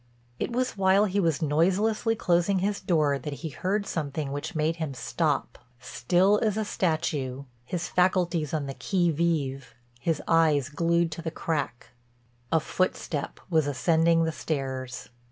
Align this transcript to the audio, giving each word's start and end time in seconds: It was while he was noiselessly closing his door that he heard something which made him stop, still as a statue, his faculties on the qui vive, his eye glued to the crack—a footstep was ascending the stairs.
It 0.39 0.51
was 0.51 0.71
while 0.75 1.05
he 1.05 1.19
was 1.19 1.43
noiselessly 1.43 2.15
closing 2.15 2.57
his 2.57 2.79
door 2.81 3.19
that 3.19 3.33
he 3.45 3.49
heard 3.49 3.85
something 3.85 4.31
which 4.31 4.55
made 4.55 4.77
him 4.77 4.95
stop, 4.95 5.59
still 5.79 6.39
as 6.41 6.57
a 6.57 6.65
statue, 6.65 7.43
his 7.65 7.87
faculties 7.87 8.51
on 8.51 8.65
the 8.65 8.73
qui 8.73 9.11
vive, 9.11 9.75
his 9.99 10.19
eye 10.27 10.59
glued 10.73 11.11
to 11.11 11.21
the 11.21 11.29
crack—a 11.29 12.59
footstep 12.61 13.39
was 13.51 13.67
ascending 13.67 14.23
the 14.23 14.31
stairs. 14.31 15.09